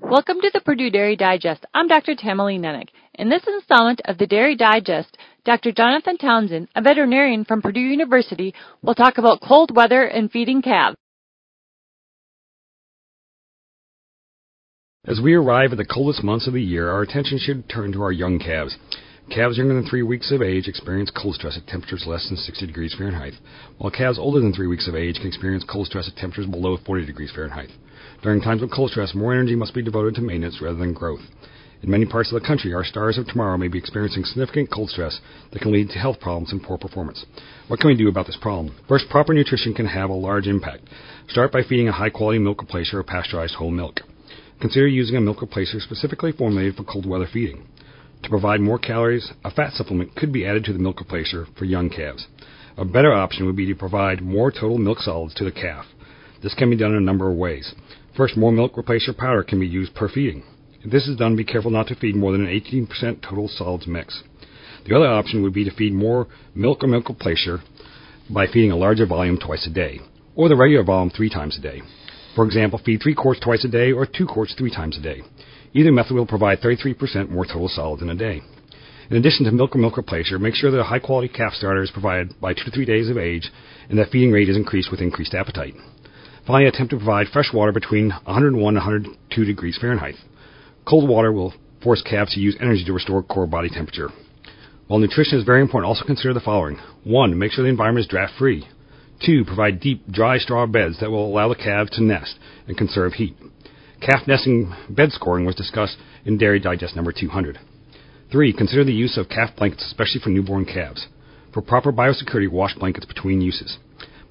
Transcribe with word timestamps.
Welcome 0.00 0.40
to 0.40 0.50
the 0.54 0.60
Purdue 0.60 0.90
Dairy 0.90 1.16
Digest. 1.16 1.66
I'm 1.74 1.88
Dr. 1.88 2.14
Tamilee 2.14 2.58
Nennich. 2.58 2.90
In 3.14 3.28
this 3.28 3.42
installment 3.46 4.00
of 4.04 4.16
the 4.16 4.28
Dairy 4.28 4.54
Digest, 4.54 5.18
Dr. 5.44 5.72
Jonathan 5.72 6.16
Townsend, 6.16 6.68
a 6.76 6.80
veterinarian 6.80 7.44
from 7.44 7.60
Purdue 7.60 7.80
University, 7.80 8.54
will 8.80 8.94
talk 8.94 9.18
about 9.18 9.40
cold 9.42 9.74
weather 9.74 10.04
and 10.04 10.30
feeding 10.30 10.62
calves. 10.62 10.96
As 15.04 15.20
we 15.20 15.34
arrive 15.34 15.72
at 15.72 15.78
the 15.78 15.84
coldest 15.84 16.22
months 16.22 16.46
of 16.46 16.54
the 16.54 16.62
year, 16.62 16.90
our 16.90 17.02
attention 17.02 17.38
should 17.38 17.68
turn 17.68 17.92
to 17.92 18.02
our 18.02 18.12
young 18.12 18.38
calves. 18.38 18.76
Calves 19.30 19.58
younger 19.58 19.74
than 19.74 19.84
three 19.84 20.02
weeks 20.02 20.32
of 20.32 20.40
age 20.40 20.68
experience 20.68 21.10
cold 21.10 21.34
stress 21.34 21.58
at 21.58 21.66
temperatures 21.66 22.06
less 22.06 22.26
than 22.28 22.38
60 22.38 22.66
degrees 22.66 22.94
Fahrenheit, 22.96 23.34
while 23.76 23.90
calves 23.90 24.18
older 24.18 24.40
than 24.40 24.54
three 24.54 24.66
weeks 24.66 24.88
of 24.88 24.94
age 24.94 25.16
can 25.16 25.26
experience 25.26 25.64
cold 25.68 25.86
stress 25.86 26.08
at 26.08 26.16
temperatures 26.16 26.46
below 26.46 26.78
40 26.78 27.04
degrees 27.04 27.30
Fahrenheit. 27.30 27.68
During 28.22 28.40
times 28.40 28.62
of 28.62 28.70
cold 28.70 28.90
stress, 28.90 29.14
more 29.14 29.34
energy 29.34 29.54
must 29.54 29.74
be 29.74 29.82
devoted 29.82 30.14
to 30.14 30.22
maintenance 30.22 30.62
rather 30.62 30.78
than 30.78 30.94
growth. 30.94 31.20
In 31.82 31.90
many 31.90 32.06
parts 32.06 32.32
of 32.32 32.40
the 32.40 32.46
country, 32.46 32.72
our 32.72 32.84
stars 32.84 33.18
of 33.18 33.26
tomorrow 33.26 33.58
may 33.58 33.68
be 33.68 33.76
experiencing 33.76 34.24
significant 34.24 34.70
cold 34.72 34.88
stress 34.88 35.20
that 35.52 35.60
can 35.60 35.72
lead 35.72 35.90
to 35.90 35.98
health 35.98 36.20
problems 36.20 36.50
and 36.50 36.62
poor 36.62 36.78
performance. 36.78 37.26
What 37.68 37.80
can 37.80 37.88
we 37.88 37.96
do 37.96 38.08
about 38.08 38.26
this 38.26 38.38
problem? 38.40 38.74
First, 38.88 39.10
proper 39.10 39.34
nutrition 39.34 39.74
can 39.74 39.86
have 39.86 40.08
a 40.08 40.14
large 40.14 40.46
impact. 40.46 40.84
Start 41.28 41.52
by 41.52 41.62
feeding 41.62 41.88
a 41.88 41.92
high 41.92 42.10
quality 42.10 42.38
milk 42.38 42.62
replacer 42.62 42.94
or 42.94 43.02
pasteurized 43.02 43.56
whole 43.56 43.70
milk. 43.70 44.00
Consider 44.60 44.88
using 44.88 45.16
a 45.16 45.20
milk 45.20 45.40
replacer 45.40 45.82
specifically 45.82 46.32
formulated 46.32 46.76
for 46.76 46.84
cold 46.84 47.04
weather 47.04 47.28
feeding. 47.30 47.68
To 48.22 48.30
provide 48.30 48.60
more 48.60 48.78
calories, 48.78 49.32
a 49.44 49.50
fat 49.50 49.72
supplement 49.72 50.14
could 50.14 50.32
be 50.32 50.44
added 50.44 50.64
to 50.64 50.72
the 50.72 50.78
milk 50.78 50.98
replacer 50.98 51.46
for 51.56 51.64
young 51.64 51.88
calves. 51.88 52.26
A 52.76 52.84
better 52.84 53.12
option 53.12 53.46
would 53.46 53.56
be 53.56 53.66
to 53.66 53.74
provide 53.74 54.20
more 54.20 54.50
total 54.50 54.78
milk 54.78 54.98
solids 55.00 55.34
to 55.34 55.44
the 55.44 55.52
calf. 55.52 55.86
This 56.42 56.54
can 56.54 56.70
be 56.70 56.76
done 56.76 56.92
in 56.92 56.98
a 56.98 57.00
number 57.00 57.30
of 57.30 57.36
ways. 57.36 57.74
First, 58.16 58.36
more 58.36 58.52
milk 58.52 58.74
replacer 58.74 59.16
powder 59.16 59.42
can 59.42 59.60
be 59.60 59.66
used 59.66 59.94
per 59.94 60.08
feeding. 60.08 60.42
If 60.82 60.90
this 60.90 61.08
is 61.08 61.16
done, 61.16 61.36
be 61.36 61.44
careful 61.44 61.70
not 61.70 61.88
to 61.88 61.94
feed 61.94 62.16
more 62.16 62.32
than 62.32 62.46
an 62.46 62.60
18% 62.60 63.22
total 63.22 63.48
solids 63.48 63.86
mix. 63.86 64.22
The 64.86 64.96
other 64.96 65.08
option 65.08 65.42
would 65.42 65.52
be 65.52 65.64
to 65.64 65.70
feed 65.70 65.92
more 65.92 66.28
milk 66.54 66.84
or 66.84 66.86
milk 66.86 67.06
replacer 67.06 67.60
by 68.30 68.46
feeding 68.46 68.70
a 68.70 68.76
larger 68.76 69.06
volume 69.06 69.38
twice 69.38 69.66
a 69.66 69.70
day, 69.70 70.00
or 70.36 70.48
the 70.48 70.56
regular 70.56 70.84
volume 70.84 71.10
three 71.10 71.30
times 71.30 71.58
a 71.58 71.60
day. 71.60 71.82
For 72.38 72.44
example, 72.44 72.78
feed 72.78 73.02
three 73.02 73.16
quarts 73.16 73.40
twice 73.40 73.64
a 73.64 73.68
day 73.68 73.90
or 73.90 74.06
two 74.06 74.24
quarts 74.24 74.54
three 74.54 74.70
times 74.70 74.96
a 74.96 75.00
day. 75.00 75.22
Either 75.74 75.90
method 75.90 76.14
will 76.14 76.24
provide 76.24 76.60
33% 76.60 77.30
more 77.30 77.44
total 77.44 77.66
solids 77.66 78.00
in 78.00 78.10
a 78.10 78.14
day. 78.14 78.42
In 79.10 79.16
addition 79.16 79.44
to 79.46 79.50
milk 79.50 79.74
or 79.74 79.80
milk 79.80 79.96
replacer, 79.96 80.38
make 80.38 80.54
sure 80.54 80.70
that 80.70 80.78
a 80.78 80.84
high 80.84 81.00
quality 81.00 81.26
calf 81.26 81.52
starter 81.54 81.82
is 81.82 81.90
provided 81.90 82.40
by 82.40 82.54
two 82.54 82.62
to 82.66 82.70
three 82.70 82.84
days 82.84 83.10
of 83.10 83.18
age 83.18 83.50
and 83.88 83.98
that 83.98 84.10
feeding 84.10 84.30
rate 84.30 84.48
is 84.48 84.56
increased 84.56 84.88
with 84.88 85.00
increased 85.00 85.34
appetite. 85.34 85.74
Finally, 86.46 86.68
attempt 86.68 86.90
to 86.90 86.96
provide 86.96 87.26
fresh 87.26 87.52
water 87.52 87.72
between 87.72 88.10
101 88.10 88.54
and 88.54 88.86
102 88.86 89.44
degrees 89.44 89.76
Fahrenheit. 89.80 90.14
Cold 90.86 91.08
water 91.08 91.32
will 91.32 91.54
force 91.82 92.04
calves 92.08 92.34
to 92.34 92.40
use 92.40 92.56
energy 92.60 92.84
to 92.84 92.92
restore 92.92 93.20
core 93.24 93.48
body 93.48 93.68
temperature. 93.68 94.10
While 94.86 95.00
nutrition 95.00 95.40
is 95.40 95.44
very 95.44 95.60
important, 95.60 95.88
also 95.88 96.04
consider 96.04 96.34
the 96.34 96.40
following. 96.40 96.78
One, 97.02 97.36
make 97.36 97.50
sure 97.50 97.64
the 97.64 97.68
environment 97.68 98.04
is 98.04 98.08
draft 98.08 98.34
free. 98.38 98.64
Two, 99.24 99.44
provide 99.44 99.80
deep, 99.80 100.06
dry 100.10 100.38
straw 100.38 100.66
beds 100.66 101.00
that 101.00 101.10
will 101.10 101.26
allow 101.26 101.48
the 101.48 101.56
calves 101.56 101.90
to 101.90 102.02
nest 102.02 102.38
and 102.66 102.76
conserve 102.76 103.14
heat. 103.14 103.36
Calf 104.00 104.28
nesting 104.28 104.72
bed 104.88 105.10
scoring 105.10 105.44
was 105.44 105.56
discussed 105.56 105.96
in 106.24 106.38
Dairy 106.38 106.60
Digest 106.60 106.94
number 106.94 107.12
200. 107.12 107.58
Three, 108.30 108.52
consider 108.52 108.84
the 108.84 108.92
use 108.92 109.16
of 109.16 109.28
calf 109.28 109.50
blankets, 109.56 109.84
especially 109.86 110.20
for 110.20 110.30
newborn 110.30 110.64
calves. 110.64 111.08
For 111.52 111.62
proper 111.62 111.92
biosecurity, 111.92 112.48
wash 112.48 112.74
blankets 112.74 113.06
between 113.06 113.40
uses. 113.40 113.78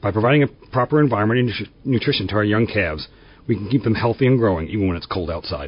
By 0.00 0.12
providing 0.12 0.44
a 0.44 0.48
proper 0.70 1.00
environment 1.00 1.40
and 1.40 1.68
nutrition 1.84 2.28
to 2.28 2.36
our 2.36 2.44
young 2.44 2.66
calves, 2.66 3.08
we 3.48 3.56
can 3.56 3.68
keep 3.68 3.82
them 3.82 3.94
healthy 3.94 4.26
and 4.26 4.38
growing 4.38 4.68
even 4.68 4.86
when 4.86 4.96
it's 4.96 5.06
cold 5.06 5.30
outside. 5.30 5.64